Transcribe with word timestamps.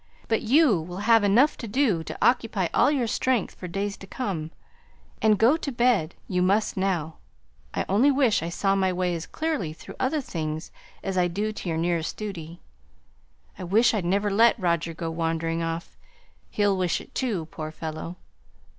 But 0.27 0.41
you 0.41 0.81
will 0.81 0.97
have 1.05 1.23
enough 1.23 1.57
to 1.57 1.67
do 1.67 2.03
to 2.05 2.17
occupy 2.23 2.69
all 2.73 2.89
your 2.89 3.05
strength 3.05 3.53
for 3.53 3.67
days 3.67 3.97
to 3.97 4.07
come; 4.07 4.49
and 5.21 5.37
go 5.37 5.57
to 5.57 5.71
bed 5.71 6.15
you 6.27 6.41
must 6.41 6.75
now. 6.75 7.17
I 7.75 7.85
only 7.87 8.09
wish 8.09 8.41
I 8.41 8.49
saw 8.49 8.73
my 8.73 8.91
way 8.91 9.13
as 9.13 9.27
clearly 9.27 9.73
through 9.73 9.97
other 9.99 10.19
things 10.19 10.71
as 11.03 11.19
I 11.19 11.27
do 11.27 11.51
to 11.51 11.69
your 11.69 11.77
nearest 11.77 12.17
duty. 12.17 12.61
I 13.59 13.63
wish 13.63 13.93
I'd 13.93 14.03
never 14.03 14.31
let 14.31 14.57
Roger 14.57 14.95
go 14.95 15.11
wandering 15.11 15.61
off; 15.61 15.95
he'll 16.49 16.75
wish 16.75 16.99
it 16.99 17.13
too, 17.13 17.45
poor 17.51 17.69
fellow! 17.69 18.15